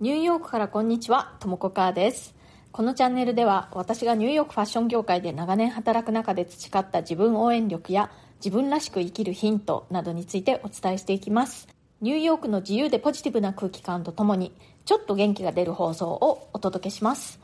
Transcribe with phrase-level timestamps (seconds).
[0.00, 2.34] ニューヨークからこんにちは、ともこかーです。
[2.72, 8.10] このチャンネルでは私がニューヨークファッション業界で長年働く中で培った自分応援力や
[8.42, 11.68] 自分らしく生きるヒントなどについてお伝えしていきます。
[12.00, 14.54] ニューヨークの自由でポジティブな空気感とともに
[14.86, 17.38] ちょっと元気が出る放送をお届けします。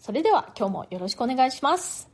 [0.00, 2.10] それでは今日もよろしくお願いします。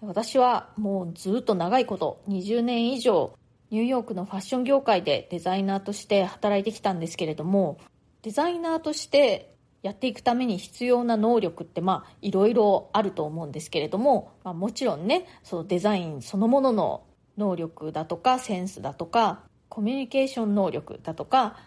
[0.00, 3.38] 私はもうずっと長いこと20年以上
[3.70, 7.78] ニューヨークのファッション業界でデザイナーとして働いてきたんですけれども
[8.24, 17.04] デザイナーとしてやっていくために必要な能力ってまあいろいろあると思うんですけれども、まあ、もちろんねそのデザインそのものの
[17.36, 21.58] 能力だとかセンスだとかコミュニケーション能力だとか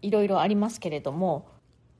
[0.00, 1.48] いろいろありますけれども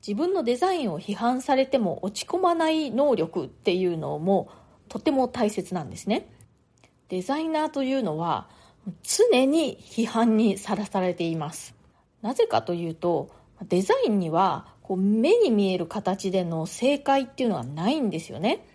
[0.05, 4.49] 自分のデザインを批判されても落ち込まない能力っていうのも
[4.89, 6.27] とても大切なんですね。
[7.09, 8.49] デザイナーというのは
[9.03, 11.75] 常に批判にさらされています。
[12.23, 13.29] なぜかというと
[13.63, 18.65] デザインにはこう目に見える形での正解っていうのはないんですよね。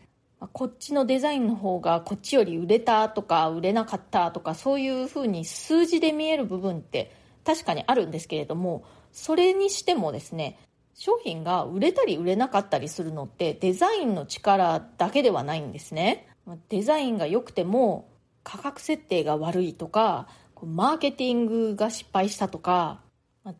[0.52, 10.58] こっちのデザインの方がこっちより売れたとか売れなかったとかそういうふうに数字で見える部分って確かにあるんですけれどもそれにしてもですね
[10.94, 16.26] 商品が売れたり売れなかったりするのってデザインの力だけではないんですね。
[16.68, 18.08] デザインが良くても
[18.42, 20.26] 価格設定が悪いとか
[20.60, 23.00] マーケティングが失敗したとか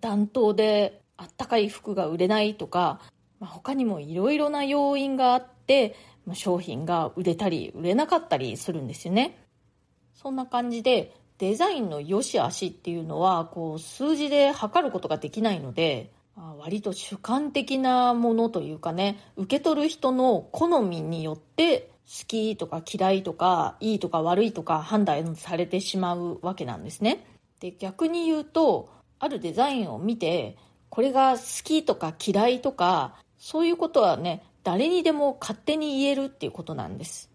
[0.01, 3.01] 暖冬であったかい服が売れないとか
[3.41, 5.95] ま他にもいろいろな要因があって
[6.27, 9.39] ま商品が売れたり売れなかったりするんですよね。
[10.15, 27.27] そんな感じでデザインの良し悪しっていうのはこう数字で測ることができないのであ割と主観的なものというかね受け取る人の好みによって好きとか嫌いとかいいとか悪いとか判断されてしまうわけなんですね。
[27.59, 30.57] で逆に言うとあるデザインを見て
[30.93, 37.31] これが好きとか嫌いとかそういうことはね誰にでも勝手に言えるっていうことなんです。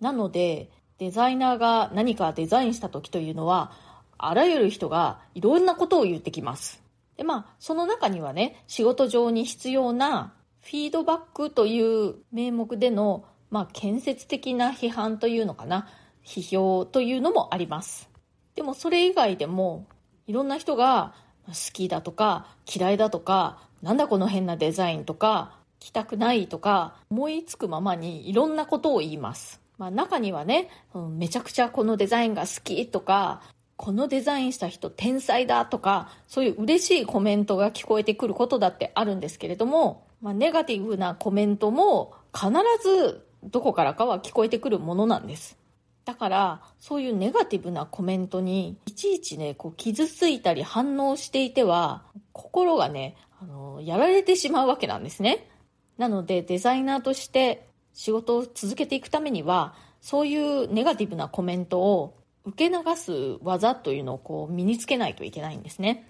[0.00, 3.72] なのでデザイナーが何かデザインした時というのは
[4.16, 6.84] あらゆる人がいろんなことを言ってきます。
[7.16, 10.32] でまあその中にはね仕事上に必要な
[10.62, 15.88] フィードバックという名目での、まあ、建設的な批判というのかな。
[16.24, 18.08] 批評というのもあります。
[18.54, 19.84] でもそれ以外でも
[20.28, 21.12] いろんな人が
[21.48, 30.70] 好きだとか嫌いだとかなんだこの変なデザインとか着たくないとか思いつくままにいろんなことを言います、まあ、中にはね
[31.18, 33.42] めちゃくちゃこのデザインが好きとか
[33.76, 42.50] このデザインした人天才だとかそういう嬉しいコメントが聞こえてくることだってあるんですけれども、まあ、ネガティブなコメントも必
[42.82, 45.58] ずどこからかは聞こえてくるものなんです。
[46.04, 55.48] だからそういうネガティブなコメントにいちいちねこう傷ついたり反応していては心がねあのやられてしまうわけなんですね。
[55.96, 66.06] なのでデザイナーとして仕事を続けていくためにはそういうネガティブなコメントを受け流す技というのをこう身につけないといけないんですね。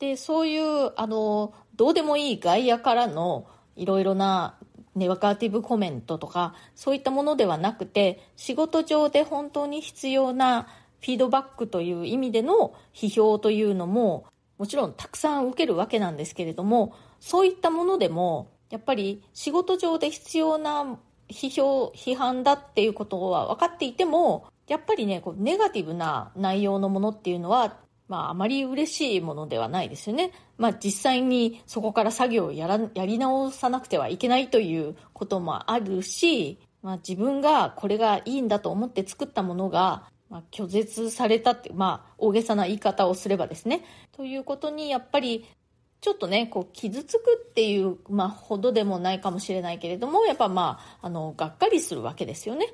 [0.00, 4.56] でそういうあのどうでもいい外野からのいろいろな
[4.94, 10.68] ネガティブコメントとかそういったものではなくて仕事上で本当に必要な
[11.00, 27.76] フィードバックという意味での批評というのももちろんたくさん受けるわけなんですけれどもそういったものでもやっぱり仕事上で必要な批評批判だっていうことは分かっていてもやっぱりねこうネガティブな内容のものっていうのは
[28.08, 30.32] まあ、あまり嬉しいものではないですよね。
[30.58, 43.82] まあ、実際にそこから作業をやらやり直さなくてはいけないということもあるし、まあ、自分がこれがいいんだと思って作ったものが、まあ、拒絶されたって、まあ、大げさな言い方をすればですね。
[44.12, 45.46] ということに、やっぱり、
[46.00, 52.66] ちょっとね、こう、傷つくっていう、まあ、ほどでもないかもしれないけれども、やっぱまあ、あの、がっかりするわけですよね。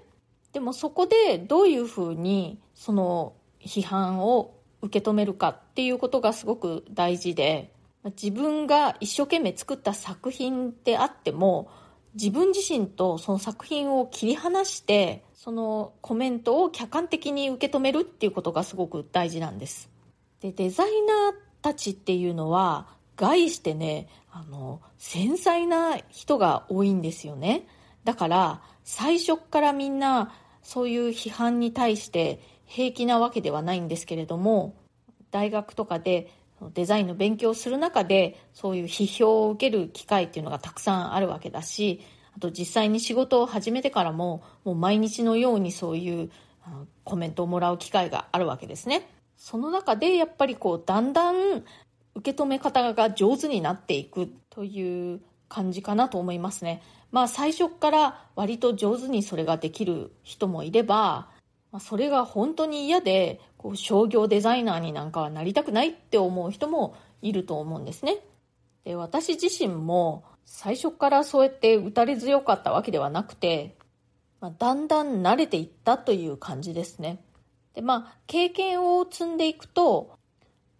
[0.52, 7.72] でもそこでどういうふうに、その、批判を受け止めるかっていうことがすごく大事で
[8.04, 11.70] 自分が一生懸命作った作品であっても
[12.14, 19.88] 自分自身とその作品を切り離してそのコメントを客観的に受け止めるっていうことがすごく大事なんです。
[20.40, 27.66] でデザイナーたちっていうのは概してねあの繊細な人が多いんですよね。
[28.04, 34.76] だから最初からみんなそういう批判に対して平気なわけではないんですけれども
[35.32, 36.32] 大学とかで
[36.72, 42.00] デザインの勉強をする中でそういう批評を受ける機会っていうのがたくさんあるわけだし
[42.36, 46.30] あと実際に仕事を始めてからももう毎日のようにそういう
[47.02, 51.64] コメントをもらう機会があるわけですねその中でやっぱりこうだんだん
[52.14, 56.82] 受け止め方が上手になっていくという感じかなと思いますね。
[57.10, 61.28] まあ最初から割と上手にそれができる人もいれば、
[61.72, 68.18] まあ、それが本当に嫌でこう商業デザイナーになんかはなりたくないって思う人もいると思うんですね。
[68.84, 73.76] で私自身も最初からそうやって打たれ強かったわけではなくて、
[74.40, 77.22] まあ、だんだん慣れていったという感じですね。
[77.74, 80.18] でまあ経験を積んでいくと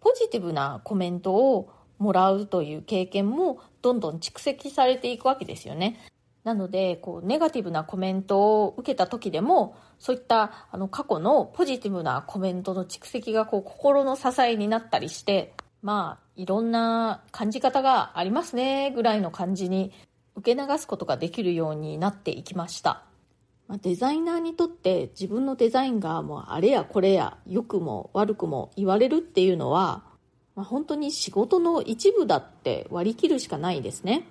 [0.01, 5.99] ポジティブなコメントをもらうという経験もどんどん蓄積されていくわけですよね。
[6.43, 15.53] なので、こう、ネガティブなコメントを受けた時でも、そういったあの過去のポジティブなコメントの蓄積がこう心の支えになったりして、
[15.83, 19.93] まあ、いろんな感じ方がありますね、ぐらいの感じに
[20.35, 23.03] 受け流すことができるようになっていきました。
[23.67, 30.03] ま、デザイナーにとって自分のデザインがもうあれやこれや良くも悪くも言われるっていうのは、
[30.55, 34.27] まあ、本当に仕事の一部だって割り切るしかないですね。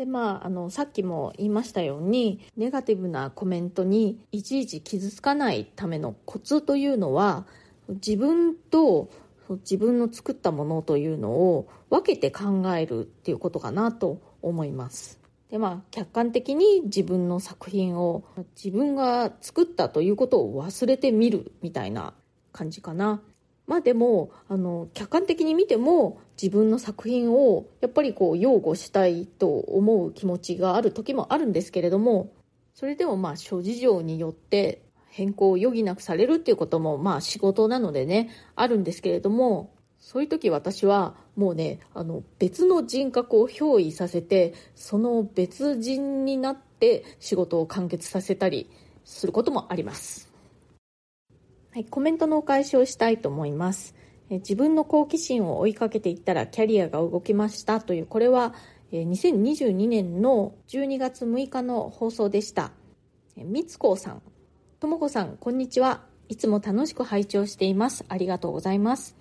[0.00, 7.44] でまあ、あのさっきも言いましたようにネガティブなコメントにいちいち傷つかないためのコツというのは
[7.86, 9.10] 自分と
[9.50, 15.20] 自分の作ったものというのを分けて考えるっていうことかなと思います。
[15.50, 18.24] でまあ客観的に自分の作品を
[18.56, 22.14] 自分が作ったということを忘れてみるみたいな
[22.52, 23.20] 感じかな。
[23.70, 32.32] まあでもあの客観的に見ても自分の作品をやっぱりこう擁護したいと思う気持ちがある時もあるんですけれども
[32.74, 48.68] それでもまあ諸事情によって変更を余儀なくされるっていうこともまあ仕事なのでねあるんですけれどもそういう時私はもうねあの別の人格を憑依させてその別人になって仕事を完結させたり
[49.04, 50.29] することもあります。
[51.72, 53.94] はい、コメントのお返しをしたいと思います。
[54.28, 58.54] え自分の好奇心を追いかけていったらキャリアが動きましたという、これは
[58.90, 62.72] 2022年の12月6日の放送でした。
[63.36, 64.22] みつこさん、
[64.80, 66.02] ともこさん、こんにちは。
[66.28, 68.04] いつも楽しく拝聴しています。
[68.08, 69.16] ありがとうございます。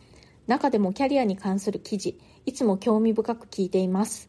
[0.48, 4.28] 中でもキャリアに関する記事、いつも興味深く聞いています。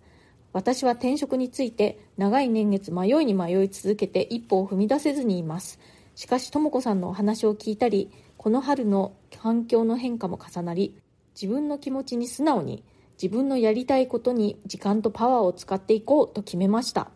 [0.52, 5.78] 私は転職について長い年月迷いに迷い続けて一歩を踏み出せずにいます。
[6.20, 11.00] しかし、とも子さんのお話を聞いたり、この春の環境の変化も重なり、
[11.34, 12.84] 自分の気持ちに素直に、
[13.14, 17.10] 自分のやりたいことに時間とパワーを使っていこうと決めました。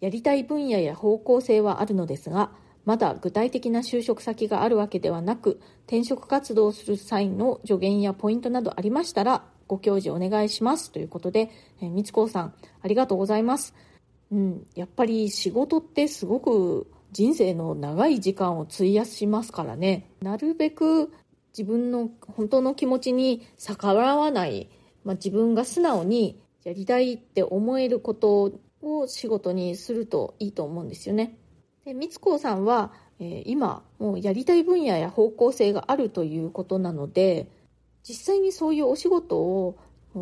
[0.00, 2.50] やりたい分野や方向性はあるのですが、
[2.84, 13.72] まだ具体的な就職先があるわけではなく、転職活動をする際の助言やポイントなどありましたら、ご教示お願いしますということで、えー、みつこさん、ありがとうございます。
[14.32, 21.12] うん、やっぱり仕事ってすごく人生の長い時間を費やしますからねなるべく
[21.56, 24.68] 自分の本当の気持ちに逆らわない、
[25.04, 28.52] まあ、自分が素直にやりたいって思えること
[28.82, 31.36] を仕事にするといいと思うんですよね。
[31.84, 37.48] で三つ子さんは、えー、今もうやりたい分野や方向性があるということなので
[38.06, 39.78] 実際にそういうお仕事を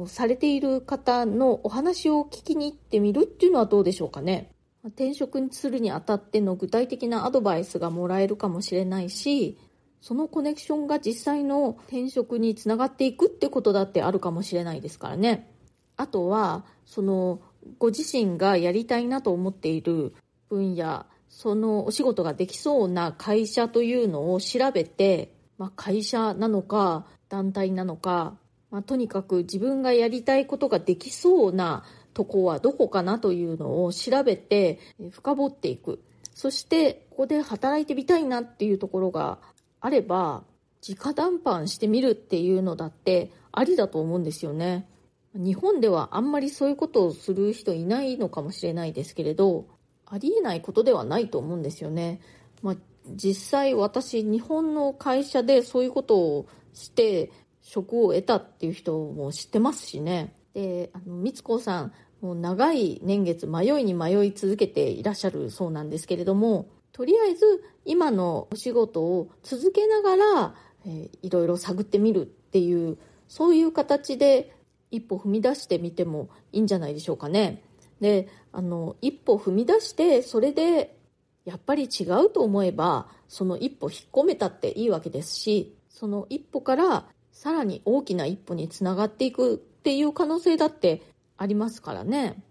[0.06, 4.50] されている方のお話を聞きに行ってみるっていうのはどうでしょうかね。
[4.88, 9.58] 転職するにあたっての具体的なアドバイスがもらえるかもしれないし
[10.00, 15.50] そのコネクションが実際の転職につながっていくってことだってあるかもしれないですからね。
[15.96, 17.40] あとはその
[17.78, 20.14] ご自身がやりたいなと思っている
[20.48, 28.38] 分野そのお仕事ができそうな会社というのを調べて、まあ、会社なのか団体なのか、
[28.70, 31.84] まあ、とにかく自分がやりたいことができそうな
[32.16, 34.78] とこはどこかなというのを調べて
[35.10, 36.02] 深掘っていく。
[36.32, 39.38] そしてここで働いてみたいなっていうところが
[39.80, 40.42] あれば
[40.86, 44.88] 直談判してみるっていうのだってありだと思うんですよね。
[45.34, 49.66] 日本ではあんまりそういうことをする人いないのかもしれないですけれど
[50.06, 52.20] ありえないことではないと思うんですよね。
[52.62, 52.76] まあ、
[53.14, 57.30] 実際私日本の会社でそういうことをして
[57.60, 60.32] 職を得たっていう人も知ってますしね。
[60.56, 70.54] で、あの、みつこさん、もう長い年月迷いに迷い続けていらっしゃるそうなんですけれどもとりあえず今のお仕事を続けながら、
[70.86, 72.96] えー、いろいろ探ってみるっていう
[73.28, 74.56] そういう形で
[74.90, 77.62] 一歩踏み出してみてもいいんじゃないでしょうかね。
[78.00, 80.96] であの一歩踏み出してそれで
[81.44, 91.00] やっぱり違うと思えばその一歩引っ込めたっていいわけですしその一歩からさらに大きな一歩につながっていくっていう可能性だって
[91.36, 92.42] ありますからね。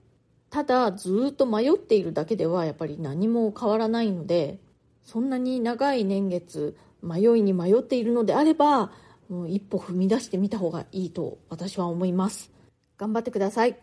[0.49, 4.61] ただずっと迷っているだけではやっぱり何も変わらないので
[5.03, 8.93] そんなに長い年月迷いに迷っているのであれば
[9.27, 12.53] もう一歩踏み出してみた方がいいと私は思います。
[12.97, 13.77] 頑張ってください。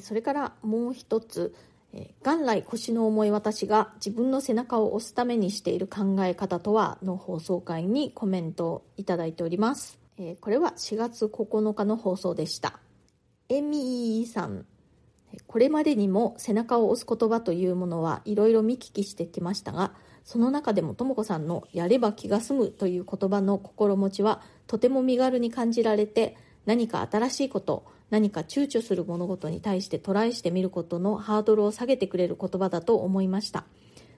[0.00, 1.54] それからもう一つ。
[2.24, 9.99] 元来腰の重い私が自分の背中を押すためにしている考え方とはの放送回にコメントをいただいております。
[10.22, 12.78] えこれは4月9日の放送でした。
[13.48, 14.66] エミーさん。
[15.46, 19.92] これまでにも背中を押す言葉というものはいろいろ見聞きしてきましたが
[20.24, 26.36] その中でもとも子さんのやれば気が済むという言葉の心持ちはとても身軽に感じられて
[26.66, 33.64] 何か新しいこと何か躊躇する物事に対してトライしてみることのハードルを下げてくれる言葉だと思いました。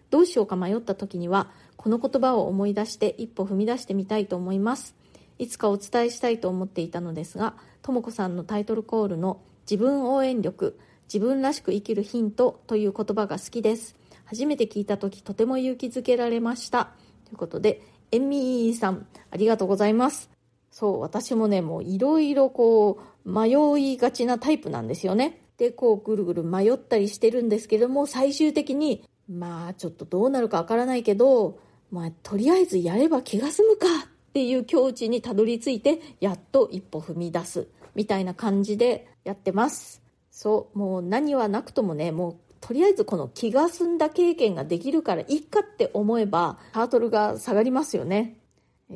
[0.08, 5.01] どうしようか迷った時にはこの言葉を思い出して一歩踏み出してみたいと思います。
[5.42, 10.78] いつかお伝えしたいと思っていたのですがとも子さんのタイトルコールの自分応援力
[11.12, 13.96] 自分らしく生きるヒントという言葉が好きです。
[14.24, 16.92] 初めて聞いた時とても勇気づけられました。
[17.26, 17.82] ということで
[18.12, 20.30] エミーさんありがとうございます。
[20.70, 23.50] そう私もねもういろいろこう迷
[23.94, 25.40] いがちなタイプなんですよね。
[25.58, 31.58] でこうぐるぐる迷ったりしてるんですけども最終的にまあちょっとどうなるかわからないけど
[31.90, 33.86] まあとりあえずやれば気が済むか
[34.32, 37.68] っていう境地にたどり着いてやっと一歩踏み出す。
[37.94, 40.00] みたいな感じでやってます。
[40.30, 48.38] そうもう何はなくともねもうとりあえずこの気が済んだ経験ができるからいいかって思えばハードルが下がりますよね。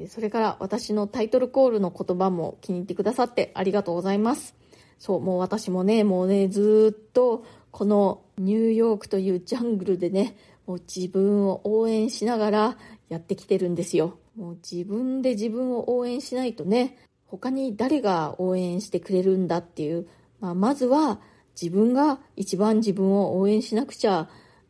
[0.09, 4.55] それから私のタイトルコールの言葉も気に入ってくださってありがとうございます。
[4.99, 12.79] そうもう私もねもうねずっとこのニューヨークというジャングルでねもう自分を応援しながら
[13.11, 14.19] やってきてるんですよ。
[14.37, 20.07] もう自分で自分を応援しないとね他に誰が応援してくれるんだっていう、
[20.41, 21.21] まあ、まずは
[21.61, 24.29] 自分が一番自分を応援しなくちゃ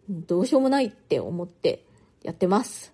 [0.08, 1.84] どうしようもないって思って
[2.22, 2.92] やってます。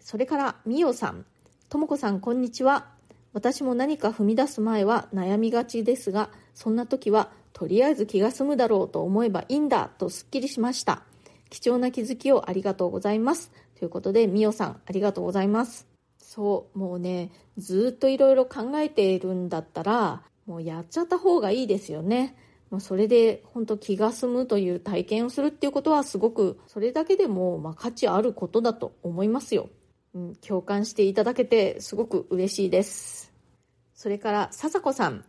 [0.00, 1.24] それから、みおさん。
[1.68, 2.88] ともこさん、こんにちは。
[3.32, 11.02] 私も何か踏み出す前は悩みがちですが、そんな時は、とりあえず気が済むだろうと思えばいいんだとすっきりしました。
[11.50, 13.50] 貴重な気づきをありがとうございます。
[13.78, 15.87] ということで、みおさん、ありがとうございます。
[16.28, 22.36] そう、もうね、ずっといろいろ考えているんだったら、もうやっちゃった方がいいですよね。
[22.70, 29.70] まあ、それで本当気が済むという体験をするっていうことはすごくそれだけでもま価値あることだと思いますよ、
[30.14, 33.32] うん、共感していただけてすごく嬉しいです。
[33.94, 35.24] それから笹子さん。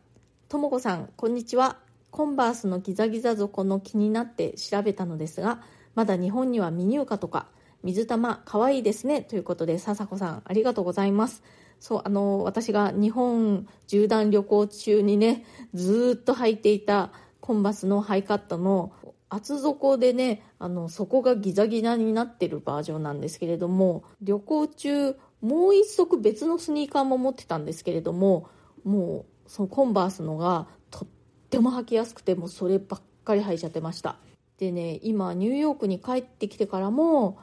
[0.49, 1.77] とも子さんこんにちは。
[2.11, 5.61] コンバースのギザギザ底の気になって調べたのですが
[5.95, 7.47] まだ日本には未入荷とか
[7.83, 11.43] 水玉かわいいですねということで笹子さんありがとうございます。
[11.79, 18.91] そうあの私が日本縦断旅行中にねずっと履いていたコンバスのハイカットの
[19.29, 28.49] 厚底でねあの底がギザギザになってるバージョンなんですけれども旅行中もう一足別のスニーカーも持ってたんですけれども
[28.83, 31.07] もうそのコンバースのがとっ
[31.49, 34.17] ても履きやすくてもうそればっかり履いちゃってました。
[34.57, 37.39] でね今ニューヨークに帰ってきてからも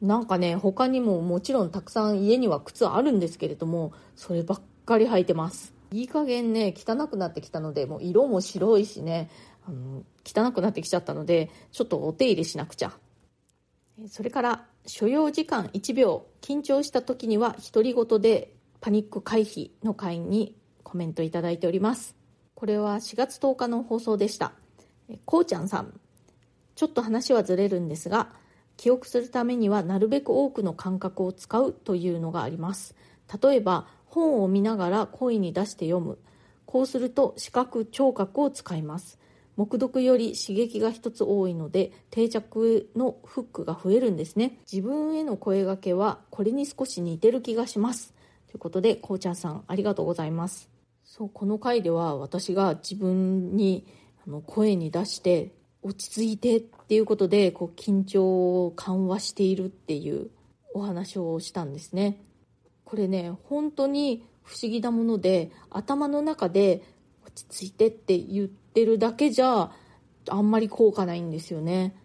[0.00, 5.74] なんかね他にももちろんたくさん家には靴あるんですけれどもそればっかり履いてます。
[5.90, 9.30] いい加減ね汚くなってきたのでもう色も白いしね
[9.66, 12.92] あの汚くなってきちゃったのでちょっとお手入れしなくちゃ。
[14.08, 16.26] それから所要時間1秒。
[16.40, 22.14] 緊張した時には独り言でパニック回避の会にコメントいただいております。
[22.54, 24.52] これは4月10日の放送でした。
[25.24, 25.98] こうちゃんさん。
[26.76, 28.30] ちょっと話はずれるんですが
[28.78, 32.94] 記憶するためにはなるべく多くの感覚を使うというのがあります。
[33.42, 36.18] 例えば本を見ながら声に出して読む。
[36.64, 39.18] こうすると視覚聴覚を使います。
[39.56, 44.60] 黙読より刺激が一つ多いので定着のフックが増えるんですね。
[44.70, 48.14] 自分への声がけはこれに少し似てる気がします。
[48.46, 50.70] ということでこうちゃんさんありがとうございます。
[51.02, 53.88] そうこの回では私が自分に
[54.24, 55.50] あの声に出して
[55.88, 60.28] 落ち着いてっていうことでこう緊張を緩和しているっていう
[60.74, 62.20] お話をしたんですね。
[62.84, 66.82] これね本当に不思議なもので頭の中で
[67.26, 69.70] 落ち着いてって言ってるだけじゃ
[70.28, 71.96] あんまり効果ないんですよね。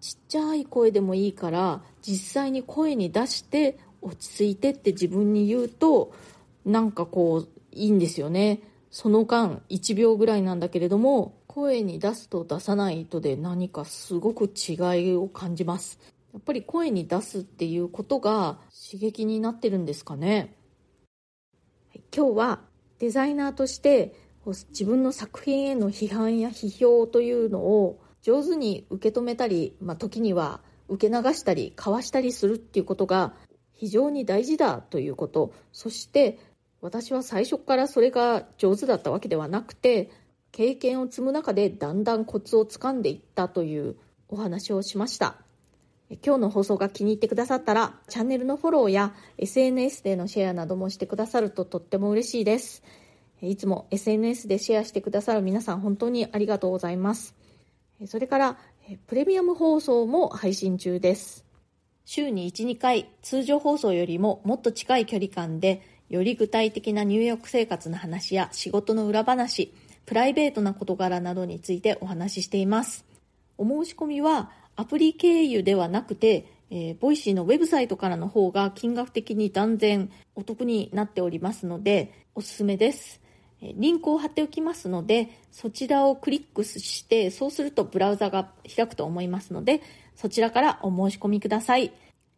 [0.00, 6.12] ちっちゃい声でもいいから実際に声に出して落ち着いてって自分に言うと
[6.64, 8.62] なんかこういいんですよね。
[8.90, 15.98] その間1秒ぐらいなんだけれども声に出すと出さないとで何かすごく違いを感じます。
[16.32, 18.60] やっぱり声に出すっていうことが
[18.90, 20.54] 刺激になってるんですかね。
[22.14, 22.60] 今日は
[23.00, 24.14] デザイナーとして
[24.68, 33.34] 自分の作品への批判や批評というのを上手に受け止めたり、まあ、時には受け流したりかわしたりするっていうことが
[33.72, 35.52] 非常に大事だということ。
[35.72, 36.38] そして
[36.80, 40.10] 私は最初からそれが上手だったわけではなくて
[40.52, 43.96] 経験を積む中でだんだんコツをつかんでいったという
[44.28, 45.36] お話をしました。
[46.24, 52.82] 今日の放送が気に入ってくださったらチャンネルのフォローや SNS でのシェアなどもしてくださるととっても嬉しいです。
[53.42, 57.34] いつも SNS でシェアしてくださる皆さん本当にありがとうございます。
[58.06, 58.58] それから
[59.06, 61.44] プレミアム放送も配信中です。
[62.04, 69.74] 週に1、2回通常放送よりももっと近い距離感でより具体的なニューヨーク生活の話や仕事の裏話、
[70.08, 73.04] プライベートな事柄などについてお話ししています。
[73.58, 83.20] お申し込みはアプリ経由ではなくて、えー、 Voicy のウェブサイトからの方が金額的に断然お得になっておりますので、おすすめです。
[83.60, 89.82] リンクを貼っておきますので、そちらをクリックして、そうするとブラウザが開くと思いますので、
[90.16, 91.92] そちらからお申し込みください。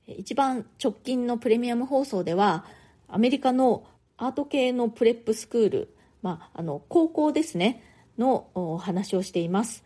[0.08, 2.64] 一番直近のプレミアム放送では、
[3.06, 3.84] アメリカの
[4.16, 7.82] アート系のプレップスクール、まあ、あの、高校ですね、
[8.18, 9.84] のお話をしています。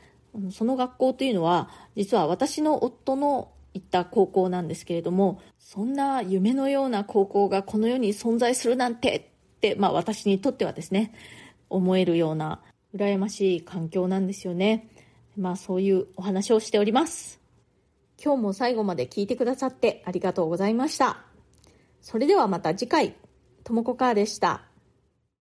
[0.50, 9.30] その学校というのは、実は私の夫の行った高校なんですけれども、そんな夢のような高校がこの世に存在するなんて、
[9.78, 11.12] まあ私にとってはですね、
[11.70, 12.60] 思えるような
[12.94, 14.88] 羨ましい環境なんですよね。
[15.36, 17.40] まあそういうお話をしております。
[18.22, 21.18] 今日も最後まで聞いてくださってありがとうございました。
[22.00, 23.16] それではまた次回、
[23.64, 24.73] ともこかーでした。